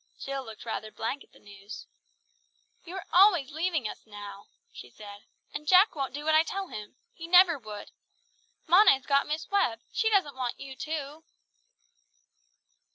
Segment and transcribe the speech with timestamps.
[0.19, 1.85] Jill looked rather blank at the news.
[2.85, 6.69] "You are always leaving us now," she said; "and Jack won't do what I tell
[6.69, 6.95] him.
[7.13, 7.91] He never would.
[8.65, 11.23] Mona has got Miss Webb, she doesn't want you too!"